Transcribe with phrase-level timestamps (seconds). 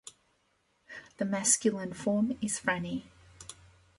[1.17, 3.03] The masculine form is Franny.